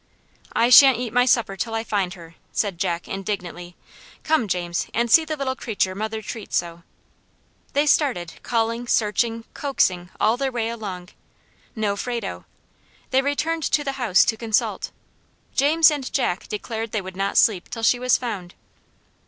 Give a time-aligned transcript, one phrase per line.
[0.53, 3.75] "I shan't eat my supper till I find her," said Jack, indignantly.
[4.23, 6.81] "Come, James, and see the little creature mother treats so."
[7.73, 11.09] They started, calling, searching, coaxing, all their way along.
[11.75, 12.45] No Frado.
[13.11, 14.89] They returned to the house to consult.
[15.55, 18.55] James and Jack declared they would not sleep till she was found.